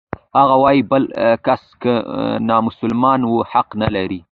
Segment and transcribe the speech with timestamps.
[0.37, 1.03] هغه وايي بل
[1.45, 1.93] کس که
[2.49, 4.19] نامسلمان و حق نلري.